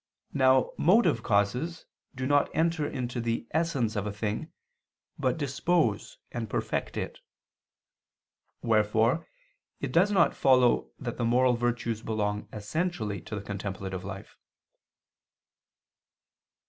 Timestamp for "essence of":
3.51-4.07